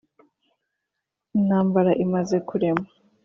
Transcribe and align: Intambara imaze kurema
Intambara 1.37 1.91
imaze 2.03 2.35
kurema 2.47 2.85